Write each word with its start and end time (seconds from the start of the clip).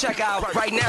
check 0.00 0.20
out 0.20 0.54
right 0.54 0.72
now. 0.72 0.88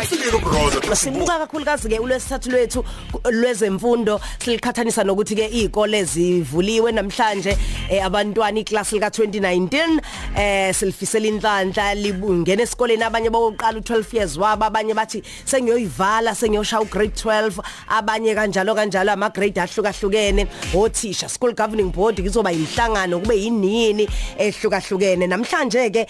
sibuka 0.95 1.39
kakhulukazi 1.39 1.89
ke 1.89 1.99
ulwesithathu 1.99 2.49
lwethu 2.51 2.83
lwezemfundo 3.31 4.21
silikhathanisa 4.39 5.03
nokuthi 5.03 5.35
ke 5.35 5.47
izikole 5.51 6.03
zivuliwe 6.03 6.91
namhlanje 6.91 7.57
eh, 7.89 8.05
abantwana 8.05 8.59
iclass 8.59 8.91
lika 8.93 9.07
2019 9.07 9.99
eh 10.37 10.73
silifisela 10.75 11.27
inhlanhla 11.27 11.95
libungena 11.95 12.63
esikoleni. 12.63 13.03
Abanye 13.03 13.29
bawoqala 13.29 13.79
u12 13.79 14.15
years 14.15 14.37
waba 14.37 14.65
abanye 14.65 14.93
bathi 14.93 15.23
sengiyoyivala 15.45 16.35
sengiyoshaya 16.35 16.81
ugrade 16.81 17.13
12 17.15 17.63
abanye 17.89 18.35
kanjalo 18.35 18.75
kanjalo 18.75 19.11
ama 19.11 19.29
grade 19.29 19.61
ahlukahlukene. 19.61 20.47
Othisha 20.73 21.29
school 21.29 21.53
governing 21.53 21.91
board 21.91 22.15
kuzoba 22.21 22.51
inhlangano 22.51 23.19
kube 23.19 23.35
yinini 23.35 24.07
ehlukahlukene. 24.37 25.27
Namhlanje 25.27 25.89
ke 25.89 26.07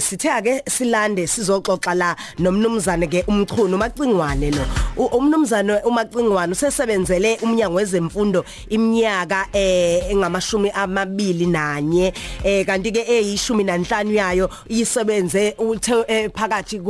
sithe 0.00 0.30
ake 0.30 0.62
silande 0.68 1.26
sizoxoxa 1.26 1.94
la 1.94 2.16
nomnumzane 2.42 3.06
ke 3.06 3.24
umchunu 3.26 3.78
macingwane 3.78 4.50
lo. 4.50 4.64
Umnumzane 4.96 5.82
umacingwane 5.84 6.52
usesebenzele 6.52 7.38
umnyango 7.42 7.76
wezemfundo 7.76 8.44
iminyaka 8.68 9.46
eh 9.52 10.10
engamashumi 10.10 10.70
amabili 10.70 11.46
nanye. 11.46 12.12
Eh 12.44 12.66
kanti 12.66 12.92
ke 12.92 13.00
eyishumi 13.08 13.64
nanhlanu 13.64 14.12
yayo 14.12 14.50
isebenze 14.68 15.56
eh, 16.08 16.30
phakathi 16.34 16.80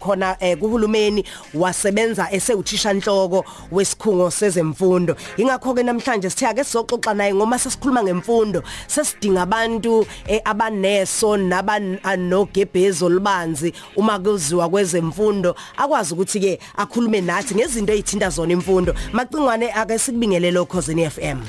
khona 0.00 0.36
kuhulumeni 0.60 1.24
wasebenza 1.54 2.28
esewuthisha 2.32 2.92
nhloko 2.92 3.44
wesikhungo 3.72 4.30
sezemfundo. 4.30 5.16
Ingakho 5.36 5.74
ke 5.74 5.82
namhlanje 5.82 6.30
sithe 6.30 6.46
ake 6.46 6.64
sizoxoxa 6.64 7.14
naye 7.14 7.34
ngoma 7.34 7.58
sesikhuluma 7.58 8.02
ngemfundo 8.02 8.62
sesidinga 8.86 9.42
abantu 9.42 10.06
abaneso 10.44 11.36
nabanogebhezo 11.36 13.08
libanzi 13.08 13.72
uma 13.96 14.18
kuziwa 14.18 14.68
kwezemfundo 14.92 15.56
akwazi 15.76 16.14
ukuthi 16.14 16.40
ke 16.40 16.58
akhulume 16.76 17.20
nathi 17.20 17.54
ngezinto 17.54 17.92
ezithinta 17.92 18.30
zona 18.30 18.52
imfundo. 18.52 18.94
Macingwane 19.12 19.72
ake 19.72 19.98
sikubingele 19.98 20.50
lokho 20.50 20.80
zini 20.80 21.10
FM 21.10 21.40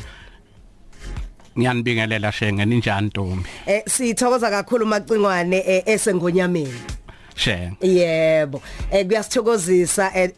ngiyanibingelela 1.57 2.31
shenge 2.31 2.65
ninjani 2.65 3.07
Ntombi? 3.07 3.49
Eh 3.65 3.83
sithokoza 3.87 4.49
kakhulu 4.49 4.85
macingwane 4.85 5.57
eh, 5.67 5.83
esengonyameni. 5.85 6.73
Shenge 7.35 7.77
yebo. 7.81 8.61
Eh 8.91 9.05
kuyasithokozisa 9.05 10.11
eh, 10.15 10.31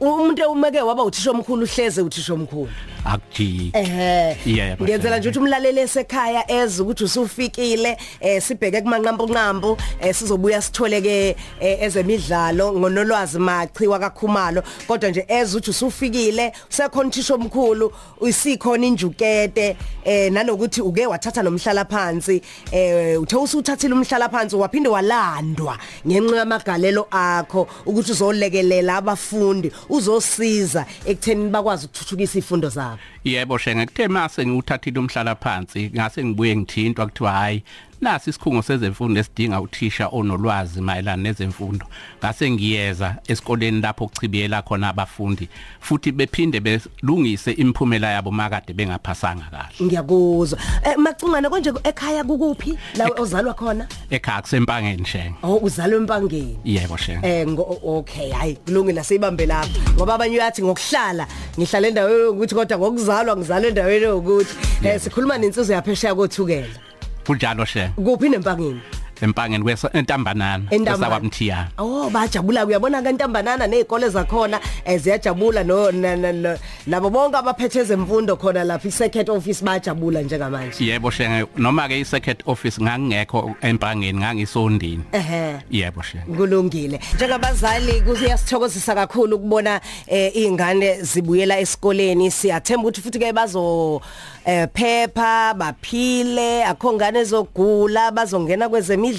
umuntu 0.00 0.50
umeke 0.50 0.80
waba 0.80 1.04
uthisha 1.04 1.30
omkhulu 1.30 1.62
uhleze 1.62 2.02
uthisha 2.02 2.34
omkhulu. 2.34 2.68
Akujiki. 3.04 3.70
Ehe. 3.74 4.36
Yebo, 4.46 4.84
ngiyenzela 4.84 5.18
nje 5.18 5.28
ukuthi 5.28 5.38
umlaleli 5.38 5.80
esekhaya 5.80 6.50
eze 6.52 6.82
ukuthi 6.82 7.04
usufikile 7.04 7.96
eh 8.20 8.42
sibheke 8.42 8.80
kumanqampu 8.80 9.26
nqampu 9.26 9.76
eh 10.00 10.14
sizobuya 10.14 10.62
sithole 10.62 11.00
ke 11.00 11.36
eh, 11.60 11.82
ezemidlalo 11.82 12.72
ngonolwazi 12.72 13.38
machiwa 13.38 13.98
kakhumalo 13.98 14.62
kodwa 14.86 15.10
nje 15.10 15.24
eze 15.28 15.56
ukuthi 15.56 15.70
usufikile 15.70 16.52
usekhona 16.70 17.10
thisho 17.10 17.34
omkhulu 17.34 17.92
uyisikhona 18.20 18.86
injukete 18.86 19.76
eh 20.04 20.32
nanokuthi 20.32 20.80
uke 20.82 21.06
wathatha 21.06 21.42
nomhlala 21.42 21.84
phansi 21.84 22.42
eh 22.72 23.20
uthe 23.20 23.36
usuthathile 23.36 23.94
umhlala 23.94 24.28
phansi 24.28 24.56
waphinde 24.56 24.88
walandwa 24.88 25.78
ngenxa 26.06 26.29
yamagalelo 26.36 27.06
akho 27.10 27.68
ukuthi 27.86 28.12
uzolekelela 28.12 28.96
abafundi 28.96 29.72
uzosiza 29.88 30.86
ekutheni 31.06 31.50
bakwazi 31.50 31.86
ukuthuthukisa 31.86 32.38
izifundo 32.38 32.68
zabo. 32.68 32.98
Yebo 33.24 33.58
shenge 33.58 33.86
kuthe 33.86 34.08
mase 34.08 34.46
ngiwuthathile 34.46 34.98
umhlala 34.98 35.34
phansi 35.34 35.90
ngase 35.94 36.24
ngibuye 36.24 36.56
ngithintwa 36.56 37.06
kuthiwa 37.06 37.32
hayi 37.32 37.62
nasi 38.00 38.30
isikhungo 38.30 38.62
sezemfundo 38.62 39.20
esidinga 39.20 39.60
uthisha 39.60 40.08
onolwazi 40.08 40.80
mayelana 40.80 41.22
nezemfundo. 41.22 41.86
Ngase 42.18 42.50
ngiyeza 42.50 43.16
esikoleni 43.28 43.80
lapho 43.80 44.06
kuchibiyela 44.06 44.62
khona 44.62 44.88
abafundi 44.88 45.48
futhi 45.80 46.12
bephinde 46.12 46.60
belungise 46.60 47.52
imphumela 47.52 48.10
yabo 48.10 48.30
makade 48.30 48.72
bengaphasanga 48.72 49.44
kahle. 49.50 49.74
Ngiyakuzwa. 49.82 50.58
Eh 50.84 50.96
macungane 50.96 51.48
konje 51.48 51.72
ekhaya 51.84 52.24
kukuphi 52.24 52.78
la 52.96 53.06
ozalwa 53.18 53.54
khona? 53.54 53.86
Ekhaya 54.10 54.42
kusempangeni 54.42 55.04
shenge 55.04 55.34
oh 55.42 55.60
uzalwe 55.62 55.96
empangeni. 55.96 56.58
Yebo 56.64 56.96
shenge 56.96 57.26
eh 57.26 57.46
ngo 57.48 57.80
okay 57.84 58.30
hayi 58.30 58.54
kulungile 58.54 59.04
siyibambe 59.04 59.46
lapha 59.46 59.92
ngoba 59.96 60.14
abanye 60.14 60.36
uyathi 60.36 60.62
ngokuhlala 60.62 61.26
ngihlala 61.58 61.88
endaweni 61.88 62.24
ukuthi 62.24 62.54
kodwa 62.54 62.78
ngokuzalwa 62.78 63.36
ngizalwe 63.36 63.68
endaweni 63.68 64.06
ukuthi 64.06 64.54
eh 64.84 65.00
sikhuluma 65.00 65.38
nensizwe 65.38 65.74
yaphesheya 65.74 66.14
kothukela. 66.14 66.89
Kunjalo 67.26 67.64
shenge 67.64 67.92
kuphi 68.04 68.28
nempangeni 68.28 68.80
empangeni 69.22 69.64
kwesentambanana 69.64 70.64
Entambama. 70.70 71.06
kwesabamthiya 71.06 71.68
Oh 71.78 72.10
bajabula 72.10 72.66
uyabona 72.66 73.02
kantambanana 73.02 73.66
nezikole 73.66 74.08
zakhona 74.08 74.60
eh, 74.84 75.00
ziyajabula 75.00 75.64
no 75.64 75.90
na- 75.90 76.16
na- 76.16 76.32
na- 76.32 76.58
nabo 76.86 77.10
bonke 77.10 77.36
abaphethe 77.36 77.78
ezemfundo 77.80 78.36
khona 78.36 78.64
lapha 78.64 78.88
i-circuit 78.88 79.28
office 79.28 79.64
bajabula 79.64 80.22
njengamanje. 80.22 80.84
Yebo 80.84 81.10
shenge 81.10 81.46
noma 81.56 81.88
ke 81.88 82.00
i-circuit 82.00 82.42
office 82.46 82.82
ngangingekho 82.82 83.54
empangeni 83.60 84.18
ngangisondini. 84.18 85.02
Ehe. 85.12 85.56
Yebo 85.70 86.02
shenge. 86.02 86.36
Kulungile. 86.36 87.00
Njengabazali 87.14 88.00
kuyasithokozisa 88.00 88.94
kakhulu 88.94 89.36
ukubona 89.36 89.80
eh, 90.06 90.36
izingane 90.36 91.02
zibuyela 91.02 91.58
esikoleni. 91.60 92.30
Siyathemba 92.30 92.82
ukuthi 92.82 93.00
futhi 93.00 93.18
ke 93.18 93.32
bazo 93.32 94.00
eh, 94.44 94.68
phepha 94.74 95.54
baphile. 95.54 96.64
Akho 96.64 96.92
ngane 96.92 97.24
zogula 97.24 98.10
bazongena 98.10 98.68
kwezemidlalo 98.68 99.09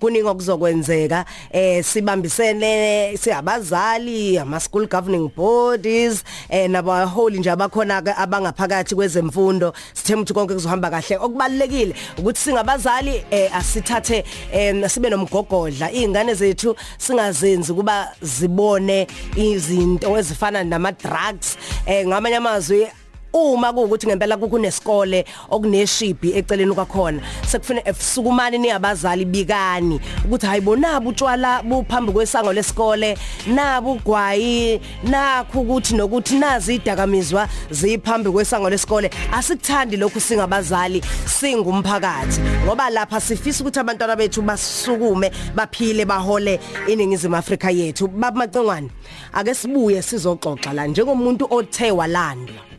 kuningi 0.00 0.28
okuzokwenzeka 0.28 1.24
eh 1.52 1.84
sibambisene 1.84 3.16
siyabazali 3.16 4.38
ama 4.38 4.60
school 4.60 4.86
governing 4.86 5.30
bodies 5.36 6.24
eh 6.48 6.70
nabaholi 6.70 7.38
nje 7.38 7.50
abakhona 7.50 8.16
abangaphakathi 8.16 8.94
kwezemfundo. 8.94 9.72
Sithemba 9.92 10.22
ukuthi 10.22 10.34
konke 10.34 10.54
kuzohamba 10.54 10.90
kahle. 10.90 11.16
Okubalekile 11.16 11.94
ukuthi 12.18 12.40
singabazali 12.40 13.24
eh, 13.30 13.56
asithathe 13.56 14.24
eh, 14.52 14.90
sibe 14.90 15.10
nomgogodla. 15.10 15.92
Izingane 15.92 16.34
zethu 16.34 16.76
singazenzi 16.98 17.72
kuba 17.72 18.08
zibone 18.22 19.06
izinto 19.36 20.16
ezifana 20.18 20.64
nama 20.64 20.92
drugs 20.92 21.56
eh 21.86 22.06
ngamanye 22.06 22.36
amazwi 22.36 23.03
uma 23.34 23.72
kuukuthi 23.72 24.06
ngempela 24.06 24.36
kunesikole 24.36 25.24
okuneshibi 25.50 26.32
eceleni 26.38 26.74
kwakhona 26.74 27.20
sekufuna 27.46 27.88
esukumani 27.88 28.58
niyabazali 28.58 29.24
bikani 29.24 30.00
ukuthi 30.24 30.46
hayibonaba 30.46 31.08
utshwala 31.08 31.62
buphambi 31.62 32.12
kwesango 32.12 32.52
lesikole 32.52 33.18
nabu 33.46 33.92
ugwayi 33.92 34.80
nakho 35.02 35.60
ukuthi 35.60 35.94
nokuthi 35.94 36.38
nazi 36.38 36.74
idakamizwa 36.74 37.48
ziphambi 37.70 38.30
kwesango 38.30 38.70
lesikole. 38.70 39.10
Asikuthandi 39.32 39.96
lokhu 39.96 40.20
singabazali 40.20 41.02
singumphakathi 41.26 42.40
ngoba 42.64 42.90
lapha 42.90 43.20
sifisa 43.20 43.60
ukuthi 43.60 43.80
abantwana 43.80 44.16
bethu 44.16 44.42
basukume 44.42 45.30
baphile 45.54 46.04
bahole 46.04 46.60
iningizimu 46.88 47.36
Afrika 47.36 47.70
yethu. 47.70 48.08
Babamacengwane 48.08 48.90
ake 49.32 49.54
sibuye 49.54 50.02
sizoxoxa 50.02 50.72
la 50.72 50.86
njengomuntu 50.86 51.46
othe 51.50 51.90
walandwa. 51.90 52.73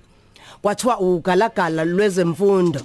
Kwathiwa 0.66 1.00
ugalagala 1.00 1.86
lwezemfundo. 1.86 2.82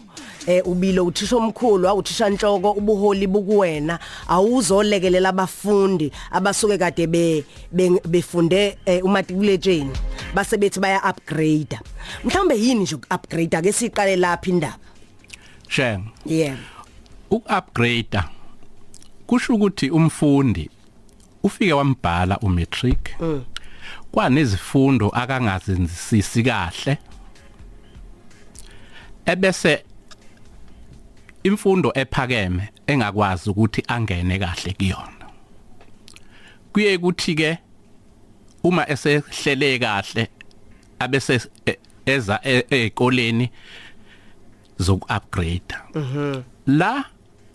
Eh 0.47 0.67
ubilo 0.67 1.07
uthisha 1.07 1.37
omkhulu 1.37 1.89
awuthisha 1.89 2.29
inhloko 2.29 2.71
ubuholi 2.71 3.27
bukuwena. 3.27 3.99
Awuzolekelela 4.29 5.29
abafundi 5.29 6.13
abasuke 6.31 6.79
kade 6.79 7.07
be 7.07 7.45
be- 7.73 8.01
befunde 8.09 8.79
eh, 8.87 9.05
umatriculation 9.05 9.91
base 10.35 10.57
bethi 10.57 10.81
baya 10.81 11.01
upgrade 11.11 11.79
mhlawumbe 12.25 12.55
yini 12.59 12.81
nje 12.83 12.95
upgrade 12.95 13.57
ake 13.57 13.73
siqale 13.73 14.17
lapha 14.17 14.51
indaba. 14.51 14.77
Shenge 15.69 16.05
yeah. 16.27 16.57
Uku-upgrade 17.31 18.21
kusho 19.27 19.55
ukuthi 19.55 19.91
umfundi 19.91 20.71
ufike 21.43 21.73
wambhala 21.73 22.39
umatric. 22.39 23.17
Kwanezifundo 24.13 25.09
akangazenzisisi 25.09 26.43
kahle. 26.43 26.99
Ebese 29.27 29.85
imfundo 31.43 31.93
ephakeme 31.95 32.69
engakwazi 32.87 33.51
ukuthi 33.51 33.83
angene 33.89 34.39
kahle 34.39 34.73
kuyona. 34.73 35.27
Kuye 36.73 36.99
kuthi 36.99 37.35
ke 37.35 37.59
uma 38.63 38.89
esehlele 38.89 39.79
kahle 39.79 40.29
abese 40.99 41.41
eza 42.07 42.41
e- 42.45 42.67
ezikoleni 42.71 43.51
zoku-upgrade 44.79 45.75
la 46.67 47.05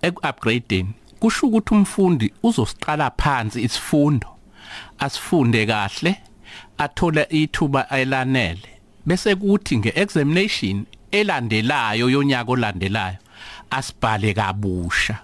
eku-upgrading 0.02 0.88
kusho 1.20 1.48
ukuthi 1.48 1.74
umfundi 1.74 2.34
uzosiqala 2.44 3.12
phansi 3.12 3.62
isifundo 3.62 4.28
asifunde 5.00 5.66
kahle 5.66 6.16
athola 6.78 7.30
ithuba 7.30 7.88
elanele. 7.90 8.70
Bese 9.06 9.36
kuthi 9.36 9.78
ngeexamination 9.78 10.86
elandelayo 11.12 12.10
yonyaka 12.10 12.52
olandelayo 12.52 13.18
asibhale 13.70 14.34
kabusha. 14.34 15.20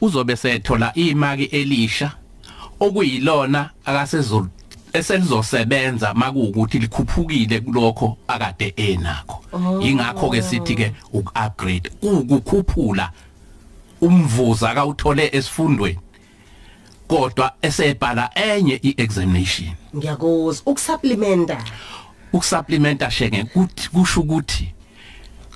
Uzobe 0.00 0.36
sethola 0.36 0.92
imaki 0.94 1.44
elisha 1.44 2.12
okuyilona 2.80 3.70
akasezulu 3.84 4.48
eselizosebenza 4.92 6.14
makuukuthi 6.14 6.78
likhuphukile 6.78 7.60
kulokho 7.60 8.16
akade 8.28 8.74
enakho. 8.76 9.44
Ingakho 9.80 10.30
ke 10.30 10.42
sithi 10.42 10.74
ke 10.74 10.92
ukupgrade 11.12 11.90
ukukhuphula 12.02 13.10
umvuza 14.00 14.70
akawuthole 14.70 15.30
esifundweni 15.32 15.98
kodwa 17.08 17.52
esebhala 17.62 18.30
enye 18.34 18.80
iexamination. 18.82 19.74
Ngiyakuzwa. 19.96 20.62
Ukusupplementa 20.66 21.64
ukusupplementa 22.32 23.10
shenge 23.10 23.44
kusho 23.92 24.20
ukuthi 24.20 24.72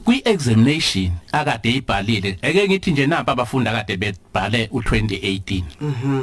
kwi-examination 0.05 1.11
akade 1.33 1.73
ibhalile 1.73 2.39
eke 2.43 2.69
ngithi 2.69 2.91
nje 2.91 3.07
nampa 3.07 3.33
abafundi 3.33 3.69
akade 3.71 3.97
bebhale 3.97 4.67
u2018 4.67 5.63
mhm. 5.81 6.23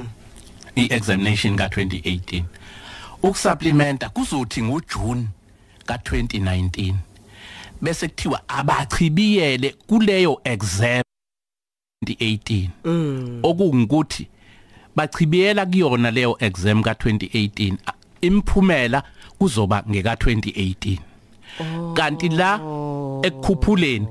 I-examination 0.75 1.56
ka2018 1.56 2.44
ukusupplementa 3.24 4.10
kuzothi 4.10 4.63
ngoJune 4.63 5.28
ka2019 5.86 6.94
bese 7.81 8.07
kuthiwa 8.07 8.50
abachibiyele 8.50 9.75
kuleyo 9.88 10.42
exam 10.44 11.01
2018 12.06 12.68
mm. 12.86 13.39
okungikuthi 13.44 14.28
bachibiyela 14.95 15.66
kuyona 15.66 16.12
leyo 16.12 16.38
exam 16.39 16.81
ka2018 16.81 17.74
imphumela 18.22 19.04
kuzoba 19.38 19.83
ngeka 19.89 20.13
2018 20.13 20.98
kanti 21.94 22.30
la 22.30 22.60
ekukhuphuleni 23.23 24.07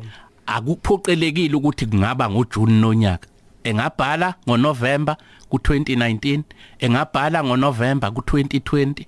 akuphoqelekile 0.46 1.54
ukuthi 1.54 1.86
kungaba 1.86 2.30
ngoJune 2.30 2.80
nonyaka. 2.80 3.28
Engabhala 3.64 4.34
ngoNovember 4.48 5.16
ku2019 5.50 6.42
engabhala 6.78 7.44
ngoNovember 7.44 8.10
ku2020 8.10 9.04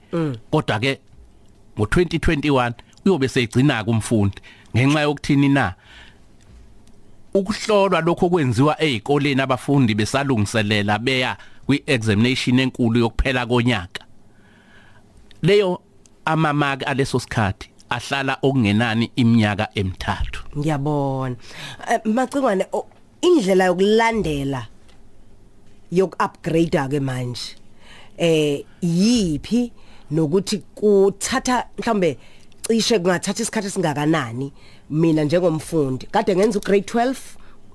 kodwa 0.50 0.78
ke 0.80 0.98
ngo2021 1.76 2.72
uyobe 3.04 3.28
seyigcina 3.28 3.84
kumfundi 3.84 4.38
ngenxa 4.76 5.00
yokuthini 5.00 5.48
na? 5.48 5.74
Ukuhlolwa 7.34 8.00
lokho 8.00 8.28
kwenziwa 8.28 8.82
ezikoleni 8.82 9.40
abafundi 9.40 9.94
besalungiselela 9.94 10.98
beya 10.98 11.36
kwi-examination 11.66 12.58
enkulu 12.58 13.00
yokuphela 13.00 13.46
konyaka. 13.46 14.04
Leyo 15.42 15.80
amamaki 16.24 16.84
aleso 16.84 17.20
sikhathi 17.20 17.71
ahlala 17.96 18.38
okungenani 18.42 19.10
iminyaka 19.16 19.68
emithathu. 19.74 20.40
Ngiyabona. 20.58 21.36
Eh, 21.90 22.00
macingwane 22.04 22.66
indlela 23.22 23.64
yokulandela 23.64 24.66
yokuupgrade 25.92 26.88
ke 26.90 27.00
manje 27.00 27.56
eh 28.18 28.64
yipi 28.82 29.72
nokuthi 30.10 30.62
kuthatha 30.74 31.66
mhlambe 31.78 32.18
cishe 32.66 32.98
kungathatha 32.98 33.42
isikhathi 33.42 33.70
singakanani 33.70 34.52
mina 34.90 35.24
njengomfundi? 35.24 36.06
Kade 36.06 36.36
ngenza 36.36 36.58
ugrade 36.58 36.86
12 36.86 37.14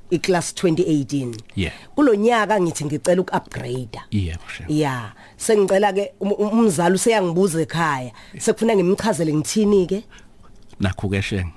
iclass 0.09 0.54
2018 0.54 1.36
Yeah. 1.56 1.74
kulonyaka 1.95 2.62
ngithi 2.62 2.86
ngicela 2.86 3.21
ukuupgrade 3.21 4.00
yebo 4.12 4.44
shema 4.57 4.69
ya 4.74 5.13
sengicela 5.38 5.94
ke 5.94 6.12
um- 6.19 6.31
um- 6.39 6.59
umzali 6.59 6.95
useyangibuza 6.95 7.62
ekhaya. 7.62 8.12
Sekufuna 8.39 8.75
ngimchazele 8.75 9.33
ngithini 9.33 9.88
ke 9.88 10.04
nakho 10.80 11.09
ke 11.09 11.21
shenge 11.21 11.54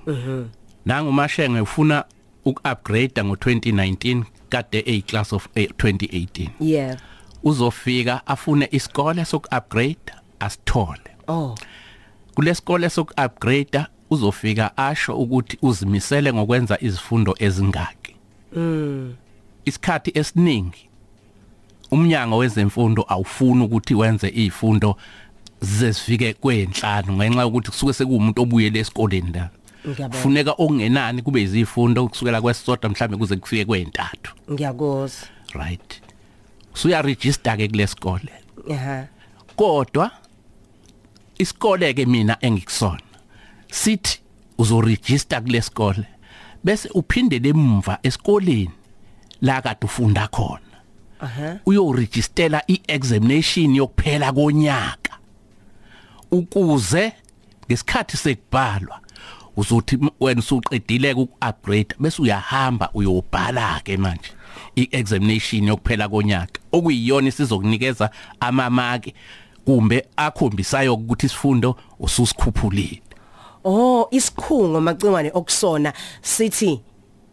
nangu 0.87 1.13
mashenge 1.13 1.61
ufuna 1.61 2.05
ukuupgrade 2.45 3.21
ngo2019 3.23 4.23
kade 4.49 4.83
a 4.87 5.01
class 5.01 5.33
of 5.33 5.49
eh, 5.55 5.69
2018 5.79 6.49
yeah. 6.61 6.97
Uzofika 7.43 8.27
afune 8.27 8.69
isikole 8.71 9.25
sokuupgrade 9.25 10.13
asithole. 10.41 11.01
Oh. 11.29 11.55
Kulesikole 12.35 12.91
sokuupgrade 12.91 13.85
uzofika 14.11 14.77
asho 14.77 15.17
ukuthi 15.17 15.59
uzimisele 15.63 16.33
ngokwenza 16.33 16.79
izifundo 16.81 17.35
ezingaki. 17.39 18.00
Mm 18.57 19.15
isikhathi 19.65 20.11
esiningi 20.15 20.89
umnyango 21.91 22.37
wezemfundo 22.37 23.05
awufuni 23.09 23.65
ukuthi 23.65 23.95
wenze 23.95 24.29
izifundo 24.29 24.97
zesifike 25.61 26.33
kwenhlanu 26.33 27.13
ngenxa 27.13 27.41
yokuthi 27.43 27.71
kusuke 27.71 27.93
sekuumuntu 27.93 28.43
obuyele 28.43 28.79
esikoleni 28.79 29.33
la. 29.33 29.51
Ngiyabona 29.89 30.23
funeka 30.23 30.53
okungenani 30.53 31.23
kube 31.23 31.43
izifundo 31.43 32.09
kusukela 32.09 32.41
kwesisodwa 32.41 32.91
mhlambe 32.91 33.17
kuze 33.17 33.37
kufike 33.37 33.65
kwentathu 33.65 34.35
ngiyakuzwa 34.53 35.29
right. 35.53 36.03
Suya 36.75 37.03
register 37.03 37.57
ke 37.57 37.69
kulesikole 37.69 38.33
aha. 38.73 39.07
Kodwa 39.57 40.11
isikole 41.39 41.95
ke 41.95 42.07
mina 42.07 42.37
engikusona 42.41 43.01
sithi 43.71 44.21
uzoregister 44.59 45.43
kulesikole 45.43 46.07
bese 46.65 46.89
uphindele 46.95 47.49
emva 47.49 47.99
esikoleni 48.03 48.71
la 49.43 49.63
kade 49.63 49.85
ufunda 49.85 50.29
khona. 50.29 50.61
Aha. 51.21 51.59
Uyoregistela 51.67 52.63
iexamination 52.69 53.75
yokuphela 53.75 54.33
konyaka. 54.33 55.19
Ukuze 56.31 57.13
ngesikhathi 57.67 58.17
sekubhalwa 58.17 59.01
uzothi 59.57 59.99
wena 60.21 60.41
usuqedile 60.41 61.13
ukuupgrade 61.13 61.95
bese 61.99 62.23
uyahamba 62.23 62.91
uyobhala 62.95 63.81
ke 63.85 63.97
manje 63.97 64.33
iexamination 64.77 65.69
yokuphela 65.69 66.09
konyaka. 66.09 66.61
Okuyiyona 66.73 67.29
isizokunikeza 67.29 68.11
amamaki 68.41 69.15
kumbe 69.65 70.07
akhombisayo 70.17 70.95
ukuthi 70.95 71.27
isifundo 71.27 71.77
ususikhuphulile. 71.99 73.03
Oh 73.65 74.09
isikhungo 74.11 74.81
macingwane 74.81 75.31
okusona 75.35 75.93
sithi 76.23 76.81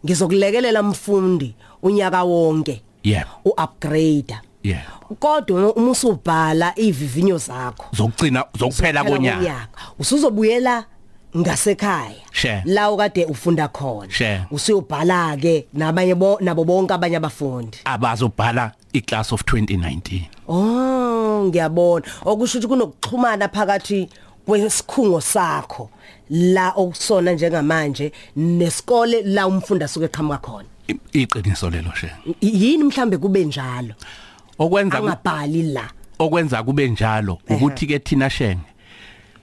ngizokulekelela 0.06 0.84
mfundi 0.84 1.56
unyaka 1.84 2.24
wonke 2.24 2.82
yebo 3.04 3.30
uupgrade 3.46 4.38
yebo 4.64 5.16
kodwa 5.20 5.76
uma 5.76 5.92
usubhala 5.92 6.74
ivivinyo 6.76 7.38
zakho 7.38 7.86
zokugcina 7.94 8.46
zokuphela 8.60 9.04
konyaka. 9.04 9.68
usuzobuyela 10.00 10.86
ngasekhaya 11.38 12.64
la 12.66 12.92
ukade 12.92 13.26
ufunda 13.26 13.68
khona. 13.68 14.08
Usuyobhala 14.52 15.38
ke 15.38 15.68
nabanye 15.74 16.16
bo 16.16 16.38
nabo 16.42 16.64
bonke 16.64 16.94
abanye 16.94 17.18
abafundi. 17.18 17.78
Abazobhala 17.86 18.72
iclass 18.94 19.34
of 19.34 19.44
2019 19.44 20.22
Oh 20.48 21.44
ngiyabona. 21.46 22.06
Okusho 22.26 22.58
ukuthi 22.58 22.68
kunokuxhumana 22.68 23.48
phakathi 23.50 24.10
kwesikhungo 24.48 25.22
sakho 25.22 25.90
la 26.30 26.72
okusona 26.76 27.34
njengamanje 27.34 28.12
nesikole 28.36 29.22
la 29.22 29.48
umfundi 29.48 29.84
asuke 29.84 30.06
eqhamuka 30.06 30.38
khona. 30.38 30.68
Iqiniso 31.14 31.70
lelo 31.70 31.92
she 31.96 32.12
yini 32.42 32.84
mhlambe 32.84 33.18
kube 33.18 33.46
njalo? 33.46 33.94
Okwenza 34.60 34.98
angabhali 34.98 35.64
la. 35.64 35.90
Okwenza 36.20 36.64
kube 36.64 36.88
njalo 36.88 37.38
ukuthi 37.50 37.88
ke 37.88 38.00
thina 38.00 38.30
shenge 38.30 38.70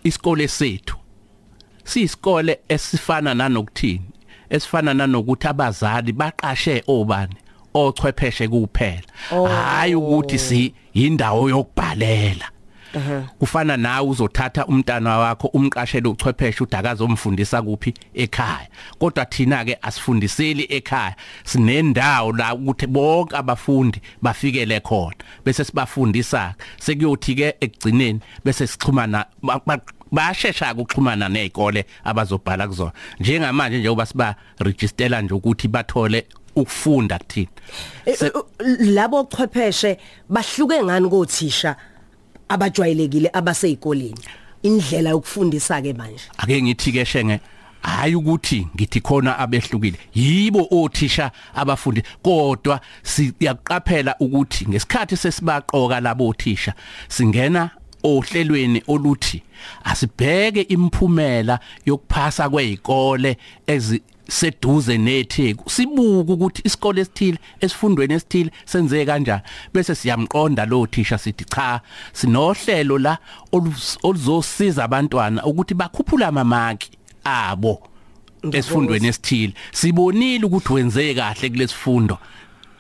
isikole 0.05 0.49
sethu 0.49 0.97
siyisikole 1.85 2.61
esifana 2.69 3.35
nanokuthini 3.35 4.11
esifana 4.51 4.95
nanokuthi 4.95 5.49
abazali 5.49 6.13
baqashe 6.13 6.85
obani 6.87 7.37
ochwepheshe 7.75 8.49
kuphela. 8.49 9.03
Hayi 9.49 9.95
ukuthi 9.95 10.39
si 10.39 10.75
indawo 10.95 11.49
yokubhalela. 11.49 12.54
Kufana 13.39 13.77
nawe 13.77 14.09
uzothatha 14.09 14.67
umntana 14.67 15.19
wakho 15.19 15.49
umqashele 15.49 16.09
uchwepheshe 16.09 16.65
udakaza 16.65 17.05
umfundisa 17.05 17.63
kuphi? 17.63 17.95
Ekhaya. 18.15 18.69
Kodwa 18.99 19.25
thina 19.27 19.65
ke 19.65 19.79
asifundiseli 19.83 20.67
ekhaya. 20.71 21.17
Sinendawo 21.45 22.33
la 22.33 22.55
ukuthi 22.55 22.87
bonke 22.87 23.37
abafundi 23.37 24.01
bafikele 24.23 24.81
khona. 24.81 25.15
Bese 25.45 25.65
sibafundisa 25.65 26.55
sekuyothi 26.81 27.35
ke 27.35 27.55
ekugcineni 27.61 28.21
bese 28.45 28.67
sixhumana 28.67 29.27
ba- 29.43 29.61
ba- 29.67 29.81
bayashesha 30.13 30.75
ukuxhumana 30.75 31.29
nezikole 31.29 31.85
abazobhala 32.05 32.69
kuzona. 32.69 32.93
Njengamanje 33.21 33.79
njengoba 33.79 34.07
siba 34.07 34.35
registera 34.59 35.23
nje 35.23 35.35
ukuthi 35.35 35.69
bathole 35.69 36.27
ukufunda 36.57 37.19
kuthina. 37.19 37.49
E- 38.07 38.11
e- 38.11 38.85
labo 38.85 39.21
ochwepheshe 39.21 39.99
bahluke 40.29 40.83
ngani 40.85 41.09
kothisha? 41.09 41.77
Abajwayelekile 42.49 43.31
abaseyikoleni 43.33 44.25
indlela 44.63 45.11
yokufundisa 45.11 45.83
ke 45.83 45.93
manje. 45.93 46.25
Ake 46.39 46.63
ngithi 46.63 46.93
ke 46.93 47.05
shenge 47.05 47.41
hayi 47.83 48.15
ukuthi 48.15 48.67
ngithi 48.75 49.01
khona 49.01 49.39
abehlukile. 49.39 49.99
Yibo 50.15 50.69
othisha 50.71 51.31
abafundi 51.55 52.03
kodwa 52.23 52.81
siyaqaphela 53.03 54.17
ukuthi 54.21 54.67
ngesikhathi 54.69 55.17
sesibaqoka 55.17 56.01
labo 56.01 56.29
othisha 56.29 56.75
singena 57.09 57.71
ohlelweni 58.05 58.83
oluthi 58.89 59.43
asibheke 59.85 60.61
imphumela 60.61 61.59
yokuphasa 61.87 62.49
kwezikole 62.49 63.37
ezi 63.67 64.03
seduze 64.29 64.99
netheku 64.99 65.71
sibuka 65.71 66.33
ukuthi 66.33 66.63
isikole 66.65 67.01
esithile 67.01 67.39
esifundweni 67.61 68.15
esithile 68.15 68.51
senze 68.65 69.07
kanjani 69.07 69.43
bese 69.75 69.95
siyamqonda 69.95 70.67
lo 70.67 70.87
thisha 70.87 71.19
sithi 71.19 71.45
cha 71.45 71.81
sinohlelo 72.13 72.99
la 72.99 73.19
oluz- 73.53 73.99
oluzosiza 74.03 74.85
abantwana 74.85 75.45
ukuthi 75.45 75.75
bakhuphula 75.75 76.29
amamaki 76.29 76.91
abo 77.25 77.89
esifundweni 78.53 79.07
esithile. 79.09 79.55
Sibonile 79.73 80.45
ukuthi 80.45 80.73
wenze 80.73 81.15
kahle 81.15 81.49
kulesifundo. 81.51 82.19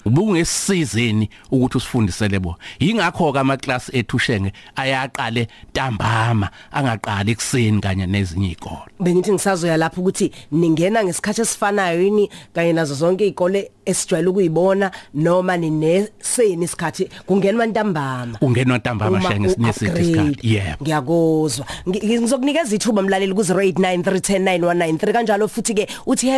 Ubungesizeni 0.04 1.30
ukuthi 1.50 1.76
usifundisele 1.76 2.38
bo 2.38 2.56
yingakho 2.80 3.32
ke 3.32 3.38
ama 3.38 3.56
class 3.56 3.90
ethu 3.94 4.18
shenge 4.18 4.52
ayaqale 4.76 5.48
ntambama 5.70 6.50
angaqali 6.72 7.32
ekseni 7.32 7.80
kanye 7.80 8.06
nezinye 8.06 8.46
izikole 8.46 8.92
bengithi 9.04 9.32
ngisazoya 9.32 9.76
lapho 9.76 10.00
ukuthi 10.00 10.30
ningena 10.52 11.04
ngesikhathi 11.04 11.40
esifanayo 11.40 12.02
yini 12.02 12.30
kanye 12.54 12.72
nazo 12.72 12.94
zonke 12.94 13.24
izikole 13.26 13.70
esijwayele 13.86 14.28
ukuyibona 14.30 14.90
noma 15.14 15.56
nineseni 15.56 16.64
isikhathi 16.64 17.08
kungenwa 17.26 17.66
ntambama. 17.66 18.38
Ungenwa 18.40 18.78
ntambama 18.78 19.20
shenge 19.22 19.48
sinesithe 19.48 20.02
isikhathi. 20.02 20.54
Yebo. 20.54 20.76
Ngiyakuzwa. 20.82 21.66
Ngi- 21.88 22.18
ngizokunikeza 22.20 22.76
ithuba 22.76 23.02
mlaleli 23.02 23.34
ku 23.34 23.40
0893109193 23.42 25.12
kanjalo 25.12 25.48
futhi 25.48 25.74
ke 25.74 25.88
uthi 26.06 26.30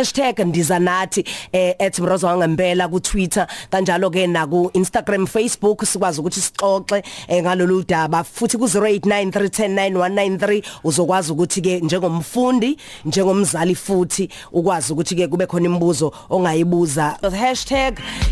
#ndizanathi 0.45 1.23
eh 1.51 1.75
@mroza 1.99 2.27
wangempela 2.27 2.87
ku 2.89 2.99
Twitter 2.99 3.47
kanjalo 3.71 4.09
ke 4.09 4.27
na 4.27 4.47
ku 4.47 4.69
Instagram 4.73 5.27
Facebook 5.27 5.85
sikwazi 5.85 6.19
ukuthi 6.19 6.41
sixoxe 6.41 7.03
eh, 7.27 7.43
ngalolu 7.43 7.83
daba. 7.87 8.23
Futhi 8.23 8.57
ku 8.57 8.65
0893109193 8.65 10.63
uzokwazi 10.83 11.31
ukuthi 11.31 11.61
ke 11.61 11.79
njengomfundi 11.79 12.56
njengomzali 13.05 13.75
futhi 13.75 14.29
ukwazi 14.51 14.93
ukuthi 14.93 15.15
ke 15.15 15.27
kube 15.27 15.45
khona 15.45 15.65
imibuzo 15.65 16.11
ongayibuza. 16.29 17.17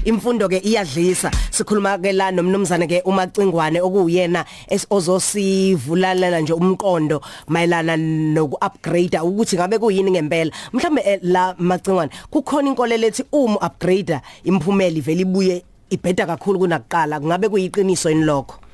#imfundo 0.06 0.50
ke 0.50 0.62
iyadlisa. 0.64 1.32
Sikhuluma 1.52 1.98
ke 1.98 2.12
la 2.12 2.32
nomnumzane 2.32 2.88
ke 2.88 3.02
umacingwane 3.06 3.82
okuyena 3.82 4.46
ozosivulalela 4.90 6.42
nje 6.42 6.54
umqondo 6.54 7.22
mayelana 7.48 7.98
noku 7.98 8.58
upgrade 8.62 9.20
ukuthi 9.20 9.56
ngabe 9.56 9.80
kuyini 9.80 10.12
ngempela. 10.12 10.52
Mhlambe 10.74 11.02
eh, 11.06 11.20
la 11.22 11.56
macingwane 11.60 12.12
kukhona 12.32 12.70
inkolelo 12.70 13.08
ethi 13.08 13.24
uma 13.32 13.60
upgrade 13.62 14.20
imphumela 14.44 14.98
ivela 14.98 15.22
ibuye 15.22 15.64
ibheda 15.90 16.26
kakhulu 16.26 16.60
kunakuqala. 16.60 17.20
Kungabe 17.20 17.50
kuyiqiniso 17.50 18.10
yini 18.10 18.24
lokho? 18.24 18.65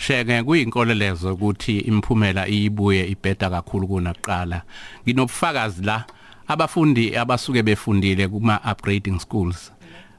Shenge 0.00 0.42
kuyinkolelezo 0.42 1.34
ukuthi 1.34 1.78
imphumela 1.78 2.48
iyibuye 2.48 3.06
ibheda 3.06 3.50
kakhulu 3.50 3.88
kunakuqala. 3.88 4.62
Nginobufakazi 5.04 5.82
la 5.84 6.04
abafundi 6.48 7.16
abasuke 7.16 7.62
befundile 7.62 8.28
kuma 8.28 8.60
upgrading 8.72 9.20
schools 9.20 9.72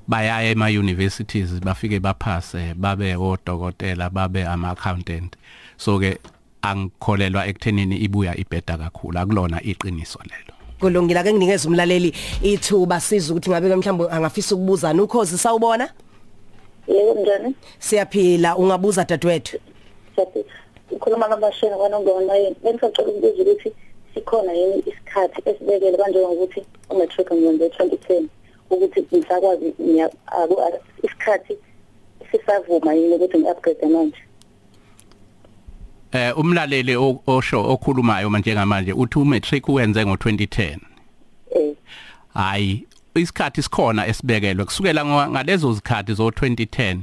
bayaya 0.08 0.52
ema 0.52 0.66
universities 0.66 1.60
bafike 1.60 2.00
baphase 2.00 2.74
babe 2.74 3.16
odokotela 3.16 4.10
babe 4.10 4.46
ama 4.46 4.70
accountant 4.70 5.36
so 5.78 6.00
ke 6.00 6.18
angikholelwa 6.62 7.48
ekuthenini 7.48 7.98
ibuya 7.98 8.38
ibheda 8.38 8.78
kakhulu. 8.78 9.20
Akulona 9.20 9.64
iqiniso 9.64 10.20
lelo. 10.20 10.54
Kulungile 10.80 11.20
ake 11.20 11.34
nginikeze 11.34 11.68
umlaleli 11.68 12.14
ithuba 12.42 13.00
siza 13.00 13.34
ukuthi 13.34 13.50
ngabe 13.50 13.70
ke 13.70 13.76
mhlawumbe 13.76 14.14
angafisa 14.14 14.56
ukubuzana 14.56 15.04
ukhozi 15.04 15.38
sawubona? 15.38 15.90
Yebo 16.88 17.22
njani? 17.22 17.56
Siyaphila 17.80 18.58
ungabuza 18.58 19.06
dadewethu 19.06 19.58
Siyaphila. 20.26 20.46
ukhuluma 20.92 21.28
nabashini 21.28 21.76
kwanongona 21.76 22.36
yini 22.36 22.56
bengisacela 22.64 23.08
ukubuza 23.08 23.42
ukuthi 23.44 23.72
sikhona 24.14 24.52
yini 24.54 24.80
isikhathi 24.86 25.42
esibekele 25.50 25.98
kanjengokuthi 25.98 26.66
umatric 26.90 27.32
ngenze 27.34 27.68
2010 27.68 28.24
ukuthi 28.70 29.02
ngisakwazi 29.16 29.74
ngiya- 29.82 30.12
aku- 30.26 30.62
a- 30.62 30.80
isikhathi 31.04 31.58
sisavuma 32.32 32.94
yini 32.94 33.16
ukuthi 33.16 33.38
ngi-upgrade 33.38 33.86
manje 33.88 34.18
eh 36.12 36.38
umlaleli 36.38 36.96
o- 36.96 37.22
osho 37.28 37.64
okhulumayo 37.74 38.30
manje 38.30 38.54
ngamanje 38.54 38.94
uthi 38.94 39.20
umatric 39.20 39.70
uwenze 39.70 40.04
ngo2010 40.04 40.78
eh 41.56 41.74
hayi 42.34 42.88
isikhathi 43.16 43.62
sikhona 43.64 44.08
esibekelwe 44.08 44.66
kusukela 44.66 45.04
ngo- 45.06 45.30
ngalezo 45.32 45.74
zikhathi 45.74 46.14
zo 46.14 46.28
2010 46.30 46.98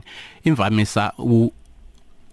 imvamisa 0.44 1.12
u- 1.18 1.52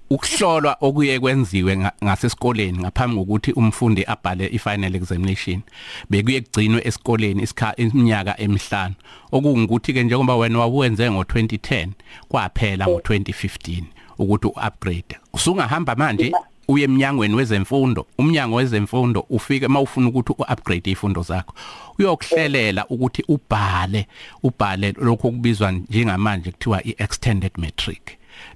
ukuhlolwa 0.09 0.77
okuye 0.81 1.19
kwenziwe 1.19 1.77
nga- 1.77 1.91
ngasesikoleni 2.03 2.77
ngaphambi 2.77 3.15
kokuthi 3.17 3.51
umfundi 3.51 4.03
abhale 4.07 4.47
i-final 4.47 4.95
examination 4.95 5.61
bekuye 6.09 6.41
kugcinwe 6.41 6.81
esikoleni 6.87 7.43
isikha 7.43 7.75
iminyaka 7.75 8.39
emihlanu. 8.39 8.95
Okungukuthi 9.31 9.93
ke 9.93 10.03
njengoba 10.03 10.35
wena 10.35 10.59
wawenze 10.59 11.09
ngo2010 11.09 11.87
kwaphela 12.29 12.85
ngo2015 12.85 13.83
ukuthi 14.17 14.47
uupgrade 14.47 15.15
usungahamba 15.33 15.95
manje 15.95 16.31
uye 16.67 16.83
eminyangweni 16.83 17.35
wezemfundo 17.35 18.07
umnyango 18.17 18.55
wezemfundo 18.55 19.25
ufike 19.29 19.67
mawufuna 19.67 20.07
ukuthi 20.09 20.33
uupgrade 20.39 20.89
izifundo 20.91 21.21
zakho. 21.21 21.53
Uyokuhlelela 21.99 22.87
ukuthi 22.87 23.23
ubhale 23.27 24.07
ubhale 24.43 24.91
lokho 25.01 25.31
kubizwa 25.31 25.71
njengamanje 25.71 26.51
kuthiwa 26.51 26.83
iextended 26.87 27.51
matric. 27.57 28.01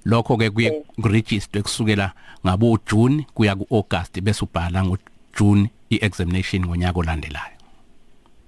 Lokho 0.04 0.36
ke 0.36 0.50
kuye 0.50 0.82
register 1.02 1.62
kusukela 1.62 2.12
ngabo 2.46 2.78
June 2.86 3.26
kuya 3.34 3.56
kuAugust 3.56 4.20
bese 4.20 4.44
ubhala 4.44 4.84
ngoJune 4.84 5.70
iexamination 5.90 6.66
ngonyaka 6.66 6.98
olandelayo. 6.98 7.56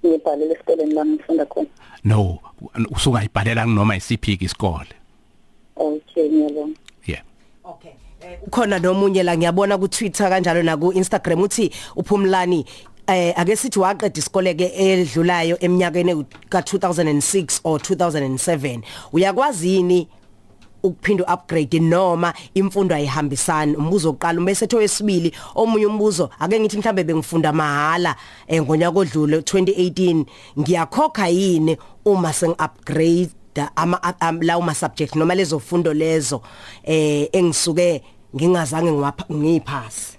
Ngibhalele 0.05 0.53
esikoleni 0.53 0.93
la 0.93 1.05
ngifunda 1.05 1.45
khona? 1.45 1.67
No 2.03 2.39
usungayibhalela 2.91 3.65
noma 3.65 3.95
isiphi 3.95 4.37
isikole? 4.41 4.93
Okay 5.75 6.29
ngiyabonga. 6.29 6.77
Yeah. 7.05 7.21
Okay. 7.63 7.91
Ukhona 8.47 8.79
nomunye 8.79 9.23
la 9.23 9.37
ngiyabona 9.37 9.77
ku 9.77 9.87
Twitter 9.87 10.29
kanjalo 10.29 10.63
na 10.63 10.77
ku 10.77 10.91
Instagram 10.91 11.41
uthi 11.41 11.71
uphumlani 11.95 12.65
eh 13.07 13.33
ake 13.35 13.55
sithi 13.55 13.79
waqeda 13.79 14.19
isikole 14.19 14.53
ke 14.55 14.71
edlulayo 14.75 15.57
eminyakeni 15.59 16.25
ka 16.49 16.59
2006 16.59 17.61
or 17.63 17.79
2007 17.79 18.81
uyakwazi 19.13 19.69
yini 19.69 20.07
ukuphinda 20.83 21.23
upgrade 21.33 21.79
noma 21.79 22.33
imfundo 22.53 22.95
ayihambisani. 22.95 23.75
Umbuzo 23.75 24.09
oqala 24.09 24.41
bese 24.41 24.65
etho 24.65 24.77
wesibili 24.77 25.31
omunye 25.55 25.85
umbuzo 25.85 26.29
ake 26.39 26.59
ngithi 26.59 26.77
mhlambe 26.77 27.03
bengifunda 27.03 27.53
mahala 27.53 28.15
eh 28.47 28.61
ngonyaka 28.61 28.99
odlule 28.99 29.37
2018 29.37 30.25
ngiyakhokha 30.59 31.27
yini 31.27 31.77
uma 32.05 32.33
seng 32.33 32.51
upgrade 32.59 33.29
ama 33.75 34.01
am- 34.19 34.41
lawo 34.41 34.61
ma 34.61 34.73
subject 34.73 35.15
noma 35.15 35.35
lezo 35.35 35.59
fundo 35.59 35.93
lezo 35.93 36.41
eh 36.83 37.29
engisuke 37.31 38.01
ngingazange 38.35 38.91
ngiwapha 38.91 39.25
ngiyiphasi 39.33 40.17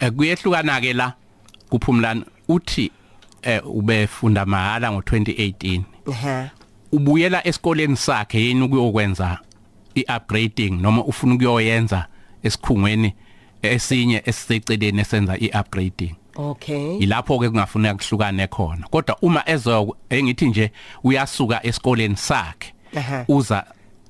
Eh, 0.00 0.10
kuyehlukana 0.12 0.80
ke 0.80 0.92
la 0.92 1.12
kuphumlana 1.70 2.24
uthi 2.48 2.90
eh 3.42 3.60
ubefunda 3.66 4.44
mahala 4.46 4.88
ngo2018 4.90 5.80
ehe. 6.10 6.50
Ubuyela 6.92 7.46
esikoleni 7.46 7.96
sakhe 7.96 8.40
yini 8.40 8.62
ukuyokwenza? 8.62 9.38
Iupgrading 9.94 10.80
noma 10.82 11.04
ufuna 11.04 11.34
ukuyoyenza 11.34 12.06
esikhungweni 12.42 13.14
esinye 13.62 14.22
esiseceleni 14.26 15.00
esenza 15.00 15.38
iupgrading. 15.38 16.14
Okay. 16.36 16.98
Ilapho 16.98 17.38
ke 17.38 17.48
kungafuneka 17.48 17.94
kuhlukane 17.94 18.46
khona. 18.46 18.86
Kodwa 18.90 19.16
uma 19.22 19.42
ezo 19.46 19.96
engithi 20.10 20.46
nje 20.46 20.72
uyasuka 21.04 21.66
esikoleni 21.66 22.16
sakhe 22.16 22.74
uza 23.28 23.64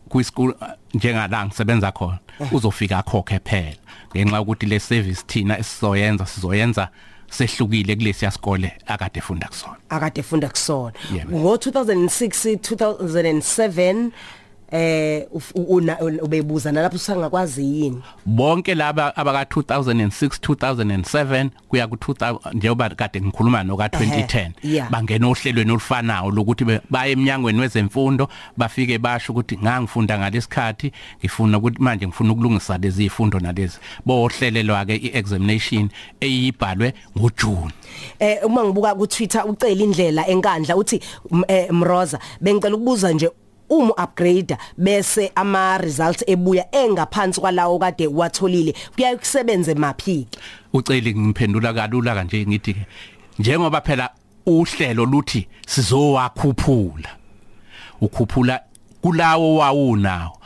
kwiskole 0.08 0.54
njengala 0.94 1.46
ngisebenza 1.46 1.92
khona 1.92 2.18
uzofika 2.52 2.98
akhokhe 2.98 3.38
phela. 3.44 3.76
Ngenxa 4.16 4.40
ukuthi 4.40 4.66
le 4.66 4.80
service 4.80 5.22
thina 5.26 5.58
esizoyenza 5.58 6.26
sizoyenza 6.26 6.88
sehlukile 7.30 7.96
kulesi 7.96 8.24
yasikole 8.24 8.72
akade 8.86 9.18
efunda 9.18 9.48
kusona. 9.48 9.76
Akade 9.88 10.20
efunda 10.20 10.48
kusona. 10.48 10.92
Ngo 11.32 11.56
2006 11.56 12.56
2007 12.56 14.10
eh 14.74 15.26
ubebuza 16.22 16.72
nalapho 16.72 16.96
usangakwazi 16.96 17.64
yini? 17.64 18.02
Bonke 18.26 18.74
laba 18.74 19.16
abaka 19.16 19.42
2006 19.60 20.26
2007 20.26 21.48
kuya 21.68 21.86
ku 21.86 21.94
2000 21.94 22.54
njengoba 22.54 22.90
kade 22.90 23.20
ngikhuluma 23.20 23.64
no 23.64 23.76
ka 23.76 23.86
2010 23.86 24.38
Ehhe, 24.38 24.52
yeah. 24.62 24.90
bangena 24.90 25.28
ohlelweni 25.28 25.70
olufanayo 25.70 26.30
lokuthi 26.30 26.64
baye 26.90 27.12
eminyangweni 27.12 27.60
wezemfundo 27.60 28.28
bafike 28.56 28.98
basho 28.98 29.32
ukuthi 29.32 29.58
ngangifunda 29.58 30.18
ngalesikhathi 30.18 30.92
ngifuna 31.20 31.58
ukuthi 31.58 31.82
manje 31.82 32.06
ngifuna 32.06 32.32
ukulungisa 32.32 32.78
lezi 32.78 33.02
zifundo 33.02 33.40
nalezi. 33.40 33.78
Bohlelelwa 34.06 34.84
ke 34.84 34.96
iexamination 34.96 35.88
eyibhalwe 36.20 36.94
ngoJune. 37.18 37.72
Eh 38.18 38.38
uma 38.46 38.64
ngibuka 38.64 38.94
ku 38.94 39.06
Twitter 39.06 39.44
ucela 39.46 39.84
indlela 39.84 40.26
enkandla 40.26 40.76
uthi 40.76 41.00
eh, 41.48 41.70
Mroza 41.70 42.18
bengicela 42.40 42.74
ukubuza 42.76 43.12
nje 43.12 43.30
uma 43.70 43.94
upgrade 44.04 44.56
bese 44.78 45.32
ama 45.34 45.78
results 45.78 46.24
ebuya 46.26 46.66
engaphansi 46.76 47.40
kwalawo 47.40 47.78
kade 47.78 48.06
watholile 48.06 48.74
kuyaye 48.94 49.16
kusebenze 49.16 49.74
maphi 49.74 50.26
uceli 50.72 51.14
ngiphendula 51.14 51.72
kalula 51.72 52.14
kanje 52.14 52.46
ngithi 52.46 52.74
ke 52.74 52.86
njengoba 53.38 53.80
phela 53.80 54.10
uhlelo 54.46 55.04
luthi 55.06 55.48
sizowakhuphula 55.66 57.08
ukhuphula 58.00 58.60
kulawo 59.02 59.56
wawunawo 59.56 60.38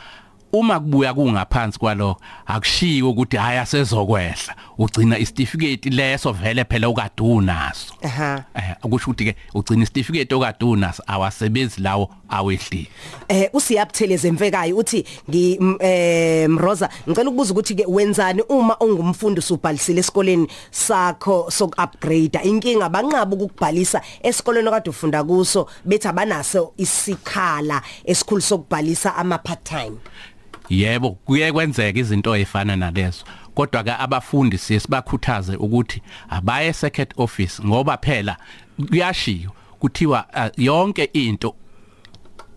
uma 0.53 0.79
kubuya 0.79 1.13
kungaphansi 1.13 1.79
kwalokho 1.79 2.21
akushiyo 2.45 3.09
ukuthi 3.09 3.37
haya 3.37 3.65
sezokwehla 3.65 4.55
ugcina 4.77 5.17
isitifiketi 5.17 5.89
leso 5.89 6.31
vele 6.31 6.65
phela 6.65 6.89
ukade 6.89 7.21
unaso. 7.23 7.93
Aha. 8.01 8.43
Eh 8.55 8.71
akusho 8.83 9.11
ukuthi 9.11 9.25
ke 9.25 9.35
ugcina 9.53 9.83
isitifiketi 9.83 10.35
okade 10.35 10.65
unaso 10.65 11.03
awasebenzi 11.07 11.81
lawo 11.81 12.09
awehlile. 12.29 12.87
Eh 13.27 13.49
usiyabutheleze 13.53 14.31
mfekayo 14.31 14.77
uthi 14.77 15.05
ngi 15.29 15.59
eh 15.79 16.49
Mroza 16.49 16.89
ngicela 17.09 17.29
ukubuza 17.29 17.53
ukuthi 17.53 17.75
ke 17.75 17.85
wenzani 17.87 18.41
uma 18.49 18.77
ungumfundi 18.79 19.39
usubhalisile 19.39 19.99
esikoleni 19.99 20.47
sakho 20.71 21.51
sok 21.51 21.75
upgrade 21.83 22.39
inkinga 22.43 22.89
banqaba 22.89 23.35
ukukubhalisa 23.35 24.01
esikoleni 24.23 24.67
okade 24.67 24.89
ufunda 24.89 25.23
kuso 25.23 25.67
bethi 25.85 26.07
abanaso 26.07 26.73
isikhala 26.77 27.81
esikhulu 28.05 28.41
sokubhalisa 28.41 29.15
ama 29.15 29.37
part 29.37 29.63
time 29.63 29.97
yebo 30.69 31.11
kuye 31.11 31.51
kwenzeka 31.51 31.99
izinto 31.99 32.35
ezifana 32.35 32.75
nalezo. 32.75 33.23
Kodwa 33.55 33.83
ke 33.83 33.91
abafundi 33.91 34.57
siye 34.57 34.79
sibakhuthaze 34.79 35.55
ukuthi 35.55 36.01
abaye 36.29 36.73
second 36.73 37.13
office 37.17 37.63
ngoba 37.65 37.97
phela 37.97 38.37
kuyashiyo 38.89 39.51
kuthiwa 39.79 40.25
uh, 40.35 40.63
yonke 40.65 41.03
into 41.03 41.55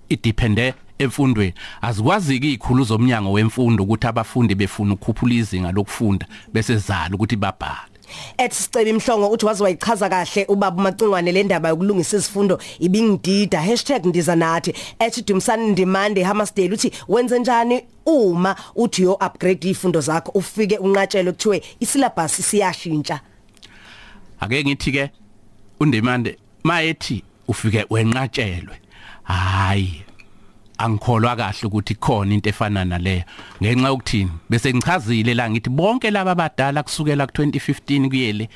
idepende 0.08 0.74
emfundweni. 0.98 1.54
Azikwazi 1.80 2.36
izikhulu 2.36 2.84
zomnyango 2.84 3.32
wemfundo 3.32 3.84
ukuthi 3.84 4.06
abafundi 4.06 4.54
befuna 4.54 4.94
ukukhuphula 4.94 5.34
izinga 5.34 5.72
lokufunda 5.72 6.26
bese 6.52 6.76
zala 6.76 7.14
ukuthi 7.14 7.36
babhale. 7.36 7.91
Ethi 8.38 8.54
sicebe 8.54 8.90
imhlongo 8.90 9.28
uthi 9.28 9.46
wazi 9.46 9.62
wayichaza 9.62 10.08
kahle 10.08 10.46
ubaba 10.48 10.82
macingwane 10.82 11.32
le 11.32 11.42
ndaba 11.42 11.68
yokulungisa 11.68 12.16
izifundo 12.16 12.58
ibingidida. 12.78 13.62
#ndiza 14.04 14.36
nathi. 14.36 14.74
Ethi 14.98 15.22
Dumsani 15.22 15.70
Ndimande 15.70 16.22
Hammersdale 16.22 16.72
uthi 16.74 16.92
wenze 17.08 17.38
njani 17.38 17.82
uma 18.06 18.56
uthi 18.74 19.02
yo 19.02 19.12
upgrade 19.14 19.68
izifundo 19.68 20.00
zakho 20.00 20.32
ufike 20.34 20.78
unqatshelo 20.78 21.32
kuthiwe 21.32 21.62
isyllabus 21.80 22.32
siyashintsha? 22.32 23.20
Ake 24.40 24.64
ngithi 24.64 24.92
ke 24.92 25.10
undemande 25.80 26.38
mayethi 26.64 27.22
ufike 27.48 27.86
wenqatshelwe. 27.90 28.76
Hayi. 29.22 30.04
Angikholwa 30.78 31.36
kahle 31.36 31.66
ukuthi 31.68 31.94
khona 31.94 32.34
into 32.34 32.50
efana 32.50 32.84
naleyo. 32.84 33.22
Ngenxa 33.62 33.88
yokuthini? 33.88 34.30
Bese 34.50 34.74
ngichazile 34.74 35.34
la 35.34 35.50
ngithi 35.50 35.70
bonke 35.70 36.10
laba 36.10 36.30
abadala 36.30 36.82
kusukela 36.82 37.24
ku2015 37.26 38.08
kuyele 38.08 38.48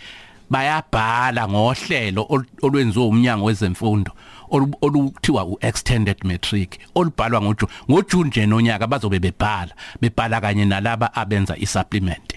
bayabhala 0.50 1.49
ngohlelo 1.49 2.23
ol- 2.30 2.46
olwenziwa 2.62 3.06
umnyango 3.06 3.44
wezemfundo 3.46 4.12
olu- 4.50 4.76
oluthiwa 4.82 5.44
uextended 5.44 6.16
matric 6.25 6.78
olubhalwa 6.94 7.42
ngoJune 7.42 7.73
ngoJune 7.90 8.28
nje 8.28 8.46
nonyaka 8.46 8.87
bazobe 8.87 9.18
bebhala 9.18 9.73
bebhala 10.00 10.40
kanye 10.40 10.64
nalaba 10.64 11.14
abenza 11.14 11.56
isupplement 11.56 12.35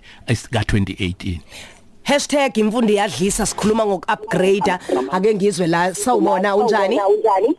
ka 0.52 0.60
2018 0.64 1.40
#imfundo 2.56 2.94
yadlisa 2.94 3.46
sikhuluma 3.46 3.86
ngokuupgrade 3.86 4.72
ake 5.12 5.36
ngizwe 5.36 5.68
la 5.68 5.94
sawubona 5.96 6.56
unjani? 6.56 7.00
Unjani? 7.00 7.56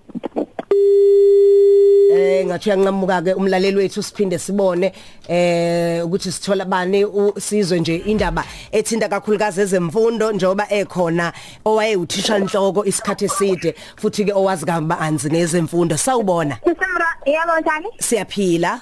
Eh 2.10 2.46
ngathi 2.46 2.70
uyanqamuka 2.70 3.22
ke 3.22 3.34
umlaleli 3.34 3.76
wethu 3.76 4.02
siphinde 4.02 4.38
sibone 4.38 4.92
eh 5.28 6.04
ukuthi 6.04 6.32
sithola 6.32 6.64
bani 6.64 7.04
usizwe 7.04 7.80
nje 7.80 7.96
indaba 7.96 8.44
ethinta 8.72 9.08
kakhulukazi 9.08 9.60
ezemfundo 9.60 10.32
njoba 10.32 10.66
ekhona 10.70 11.32
owaye 11.64 11.96
uthisha 11.96 12.38
inhloko 12.38 12.84
isikhathi 12.84 13.24
eside 13.24 13.74
futhi 13.96 14.24
ke 14.24 14.32
owazi 14.32 14.66
kabanzi 14.66 15.28
nezemfundo. 15.30 15.96
Sawubona. 15.96 16.58
Yebo 17.26 17.60
njani? 17.60 17.86
siyaphila. 18.00 18.80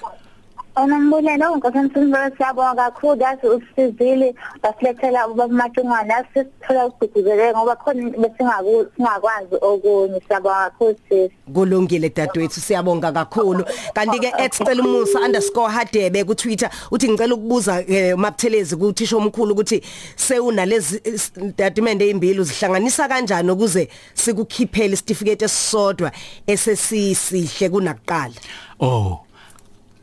Onombulelo 0.79 1.59
Sisimra 1.61 2.31
siyabonga 2.37 2.75
kakhulu 2.75 3.21
yazi 3.21 3.47
usizile 3.47 4.35
basilethela 4.63 5.27
ubaba 5.27 5.53
Matungana 5.53 6.23
sisithola 6.33 6.85
ukugcugcuzele 6.87 7.51
ngoba 7.51 7.75
khona 7.75 8.09
besingaku 8.09 8.87
singakwazi 8.95 9.55
okunye 9.61 10.21
siyabonga 10.27 10.69
kakhulu 10.69 10.95
sis. 11.09 11.31
kulungile 11.53 12.09
dadewethu 12.09 12.59
siyabonga 12.61 13.11
kakhulu 13.11 13.65
kanti 13.93 14.19
ke 14.19 14.31
@celumusa_hadebe 14.49 16.23
ku 16.25 16.35
Twitter 16.35 16.69
uthi 16.91 17.09
ngicela 17.09 17.35
ukubuza 17.35 17.83
eh, 17.87 18.17
mabuthelezi 18.17 18.75
kuthisha 18.75 19.17
omkhulu 19.17 19.53
ukuthi 19.53 19.81
sewunalezi 20.15 21.01
statement 21.17 22.01
ezimbili 22.01 22.39
uzihlanganisa 22.39 23.07
kanjani 23.07 23.51
ukuze 23.51 23.89
sikukhiphele 24.13 24.93
isitifiketi 24.93 25.45
esisodwa 25.45 26.11
esesisihle 26.47 27.69
kunakuqala 27.69 28.39
Oh. 28.81 29.19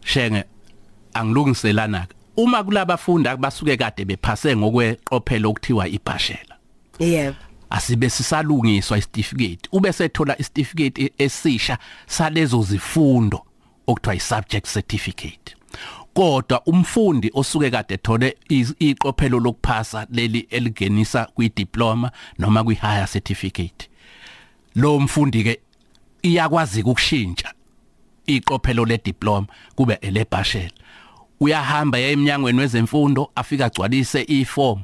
Shenge 0.04 0.44
angilungiselana 1.18 2.06
uma 2.36 2.64
kulabafundi 2.64 3.28
abasuke 3.28 3.76
kade 3.76 4.04
bephase 4.04 4.56
ngokweqophelo 4.56 5.50
okuthiwa 5.50 5.88
ibhashela. 5.88 6.56
yebo 6.98 7.36
Asibe 7.70 8.10
sisalungiswa 8.10 8.98
isitifiketi 8.98 9.68
ube 9.72 9.92
sethola 9.92 10.38
isitifiketi 10.40 11.12
esisha 11.18 11.78
salezo 12.06 12.62
zifundo 12.62 13.42
okuthiwa 13.86 14.14
isubject 14.14 14.66
certificate. 14.72 15.56
Kodwa 16.14 16.62
umfundi 16.66 17.30
osuke 17.34 17.70
kade 17.70 17.94
ethole 17.94 18.36
iz- 18.50 18.74
iqophelo 18.78 19.40
lokuphasa 19.40 20.06
leli 20.10 20.38
eligenisa 20.50 21.24
kwidiploma 21.24 22.10
noma 22.38 22.64
kwi-higher 22.64 23.08
certificate. 23.08 23.88
Lo 24.74 25.00
mfundi 25.00 25.44
ke 25.44 25.60
iyakwazi 26.22 26.82
ukushintsha 26.82 27.52
iqophelo 28.26 28.84
lediploma 28.84 29.46
kube 29.74 29.94
elebhashela 30.00 30.70
uyahamba 31.40 31.98
ya 31.98 32.08
eminyangweni 32.10 32.58
wezemfundo 32.60 33.30
afika 33.34 33.64
agcwalise 33.66 34.22
iform 34.28 34.80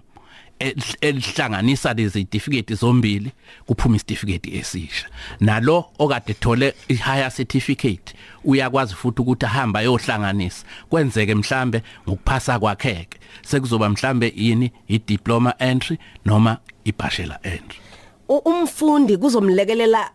el- 0.59 0.83
elihlanganisa 1.01 1.93
lezi 1.95 2.13
certificate 2.25 2.75
zombili 2.75 3.33
kuphuma 3.67 3.97
isitifiketi 3.97 4.57
esisha. 4.57 5.07
Nalo 5.41 5.85
okade 5.99 6.31
ethole 6.33 6.75
i-higher 6.89 7.31
certificate 7.33 8.15
uyakwazi 8.45 8.95
futhi 8.95 9.23
ukuthi 9.23 9.47
ahamba 9.47 9.81
ayohlanganisa. 9.81 10.67
Kwenzeke 10.91 11.35
mhlambe 11.35 11.83
ngokuphasa 12.09 12.59
kwakheke 12.59 13.19
sekuzoba 13.43 13.89
mhlambe 13.89 14.33
yini? 14.37 14.73
I-diploma 14.89 15.55
entry 15.59 15.99
noma 16.25 16.59
i-bachelor 16.85 17.39
entry. 17.43 17.79
Umfundi 18.29 19.17
kuzomlekelela 19.17 20.11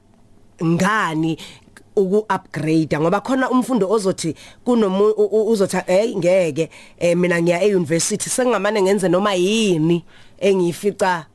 ngani 0.64 1.38
uku-upgrade 1.98 3.00
ngoba 3.00 3.22
khona 3.22 3.50
umfundi 3.50 3.86
ozothi 3.86 4.36
kunomu 4.66 5.14
uzothi 5.52 5.78
hey 5.88 6.16
ngeke 6.16 6.70
eh, 7.00 7.18
mina 7.18 7.42
ngiya 7.42 7.64
e-university 7.64 8.30
sengingamane 8.30 8.82
ngenze 8.82 9.10
noma 9.10 9.34
yini 9.34 10.04
engiyifica 10.38 11.26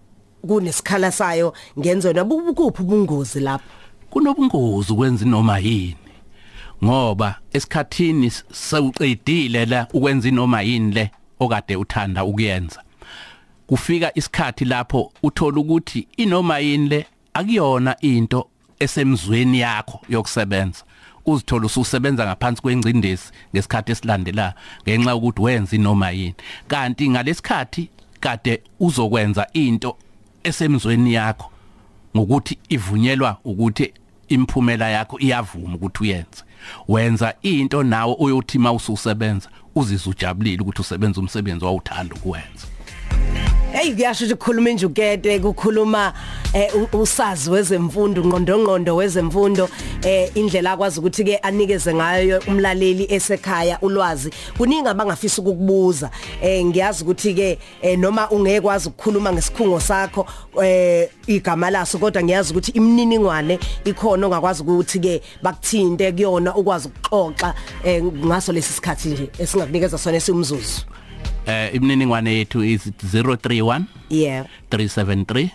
kunesikhala 0.47 1.13
sayo 1.13 1.55
ngenze 1.79 2.13
noma. 2.13 2.35
Ukuphi 2.35 2.83
ubungozi 2.83 3.41
lapho? 3.41 3.65
Kunobungozi 4.11 4.93
ukwenza 4.93 5.25
noma 5.25 5.59
yini? 5.59 5.97
Ngoba 6.85 7.39
esikhathini 7.53 8.31
sewuqedile 8.53 9.67
la 9.67 9.87
ukwenza 9.93 10.31
noma 10.31 10.63
yini 10.63 10.93
le 10.93 11.11
okade 11.41 11.77
uthanda 11.77 12.25
ukuyenza. 12.25 12.83
Kufika 13.67 14.13
isikhathi 14.15 14.65
lapho 14.65 15.13
uthola 15.23 15.61
ukuthi 15.61 16.09
inoma 16.17 16.59
yini 16.59 16.89
le 16.89 17.07
akuyona 17.35 17.97
into 18.01 18.49
esemzweni 18.83 19.61
yakho 19.61 20.01
yokusebenza. 20.09 20.85
Uzithola 21.27 21.67
ususebenza 21.67 22.27
ngaphansi 22.27 22.63
kwengcindezi 22.63 23.27
ngesikhathi 23.55 23.93
esilandela 23.93 24.55
ngenxa 24.83 25.15
ukuthi 25.17 25.43
wenza 25.43 25.77
inoma 25.77 26.11
yini. 26.11 26.35
Kanti 26.69 27.09
ngalesikhathi 27.11 27.89
kade 28.21 28.63
uzokwenza 28.81 29.47
into 29.53 29.97
esemzweni 30.45 31.15
yakho 31.15 31.51
ngokuthi 32.17 32.59
ivunyelwa 32.69 33.37
ukuthi 33.45 33.93
imphumela 34.29 34.89
yakho 34.91 35.19
iyavuma 35.21 35.75
ukuthi 35.75 36.03
uyenze. 36.03 36.43
Wenza 36.89 37.35
into 37.43 37.83
nawe 37.83 38.15
uyothi 38.19 38.59
mawususebenza 38.59 39.49
uzizwe 39.75 40.11
ujabulile 40.11 40.63
ukuthi 40.63 40.81
usebenza 40.81 41.21
umsebenzi 41.21 41.65
wawuthanda 41.65 42.15
ukuwenza. 42.15 42.72
Hey 43.73 43.95
kuyasho 43.95 44.25
ukuthi 44.25 44.35
kukhuluma 44.37 44.71
injukete 44.71 45.39
kukhuluma 45.39 46.13
eh, 46.53 46.71
u- 46.93 46.99
usazi 47.03 47.51
wezemfundo 47.51 48.25
ngqondo 48.25 48.59
ngqondo 48.59 48.97
wezemfundo 48.97 49.69
eh, 50.03 50.31
indlela 50.35 50.73
akwazi 50.73 51.01
ukuthi 51.01 51.25
ke 51.25 51.37
anikeze 51.37 51.95
ngayo 51.95 52.43
umlaleli 52.49 53.07
esekhaya 53.11 53.79
ulwazi. 53.81 54.31
Kuningi 54.59 54.89
abangafisa 54.89 55.43
ukukubuza 55.43 56.11
eh, 56.43 56.65
ngiyazi 56.65 57.05
ukuthi 57.05 57.35
ke 57.35 57.59
noma 57.97 58.31
ungekwazi 58.31 58.89
ukukhuluma 58.89 59.33
ngesikhungo 59.33 59.81
sakho 59.81 60.27
igama 61.27 61.71
laso 61.71 61.99
kodwa 61.99 62.23
ngiyazi 62.23 62.53
ukuthi 62.53 62.71
imininingwane 62.71 63.59
ikhona 63.85 64.27
ongakwazi 64.27 64.63
ukuthi 64.63 64.99
ke 65.01 65.23
bakuthinte 65.43 66.13
kuyona 66.13 66.55
ukwazi 66.55 66.89
ukuxoxa 66.89 67.55
ngaso 68.27 68.53
lesi 68.53 68.73
sikhathi 68.73 69.09
nje 69.09 69.31
esingakunikeza 69.39 69.99
sona 69.99 70.17
esimzuzu. 70.17 70.81
Eh 71.47 71.75
imininingwane 71.75 72.35
yethu 72.39 72.65
is 72.65 72.87
031 72.87 73.85
yeah. 74.11 74.47
373 74.71 75.51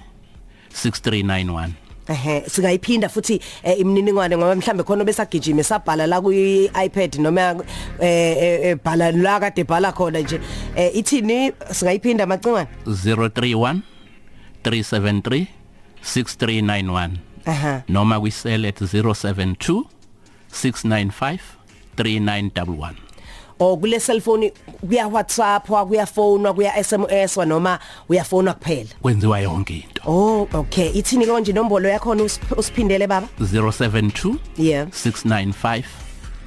6391 0.73 1.69
ehe 2.08 2.43
singayiphinda 2.50 3.10
futhi 3.10 3.41
eh, 3.63 3.80
imininingwane 3.80 4.38
ngoba 4.38 4.56
mhlambe 4.56 4.84
khona 4.84 5.04
besagijima 5.04 5.63
sabhala 5.63 6.08
la 6.08 6.21
ku 6.21 6.32
iPad 6.86 7.15
noma 7.19 7.56
eh, 8.00 8.38
eh 8.38 8.60
eh, 8.63 8.78
bhala 8.84 9.12
la 9.12 9.39
kade 9.39 9.63
bhala 9.63 9.91
khona 9.91 10.19
nje. 10.19 10.39
Eh 10.76 10.91
ithini? 10.95 11.52
Singayiphinda 11.71 12.26
macingwane 12.26 12.67
031 12.86 13.82
373 14.63 15.47
6391 16.04 17.10
aha. 17.45 17.84
Noma 17.88 18.19
kwisel 18.19 18.65
at 18.65 18.82
072 18.82 19.84
695 20.52 21.39
3911 21.97 23.06
o 23.59 23.77
kule 23.77 23.99
cellphone 23.99 24.51
kuya 24.87 25.07
WhatsApp 25.07 25.67
kuya 25.67 26.05
phone 26.05 26.53
kuya 26.53 26.83
SMS 26.83 27.37
wa 27.37 27.45
noma 27.45 27.79
uyafona 28.09 28.53
kuphela. 28.53 28.89
Kwenziwa 29.01 29.39
yonke 29.39 29.73
into. 29.73 30.01
Oh 30.05 30.47
okay. 30.53 30.89
Ithini 30.93 31.25
konje 31.25 31.51
inombolo 31.51 31.89
yakho 31.89 32.15
usip- 32.15 32.57
usiphindele 32.59 33.07
baba? 33.07 33.27
072 33.41 34.35
yeah. 34.57 34.87
695 34.87 35.83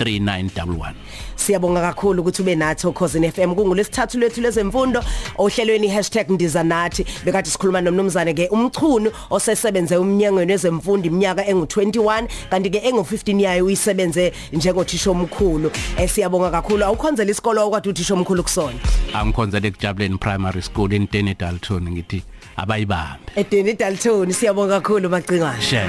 3911 0.05 0.95
Siyabonga 1.37 1.81
kakhulu 1.81 2.23
ukuthi 2.23 2.43
ube 2.43 2.55
nathi 2.55 2.87
okhosini 2.87 3.33
FM 3.33 3.55
kungulesithathu 3.55 4.19
lethu 4.19 4.41
lezemfundo 4.41 5.05
ohlelweni 5.39 5.89
#ndizanathi. 6.29 7.07
Bekade 7.25 7.51
sikhuluma 7.51 7.81
nomnumzane 7.81 8.35
ke 8.35 8.49
umchunu 8.49 9.13
osesebenze 9.31 9.97
umnyangweni 9.97 10.53
wezemfundo 10.53 11.07
iminyaka 11.09 11.43
engu21 11.43 12.29
kanti 12.51 12.71
ke 12.71 12.79
engu15 12.79 13.41
yayo 13.41 13.65
uyisebenze 13.65 14.33
njengothisha 14.53 15.11
omkhulu. 15.11 15.71
Eh 15.99 16.09
siyabonga 16.09 16.51
kakhulu. 16.51 16.85
Awukhonzela 16.85 17.31
isikolo 17.31 17.67
okwade 17.67 17.89
uthisha 17.89 18.15
omkhulu 18.15 18.43
kusona. 18.43 18.79
Angikhonzele 19.15 19.69
ekujabuleni 19.69 20.19
primary 20.19 20.63
school 20.63 20.93
in 20.93 21.07
Tene 21.07 21.35
Dalton 21.35 21.91
ngithi 21.91 22.23
abayibambe. 22.57 23.33
Edeni 23.37 23.75
Dalton 23.75 24.33
siyabonga 24.33 24.81
kakhulu 24.81 25.09
macingwane 25.09 25.63
share. 25.63 25.89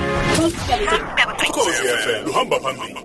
Ukhosi 1.49 1.83
FM 2.03 2.29
uhamba 2.29 2.59
phambili. 2.59 2.95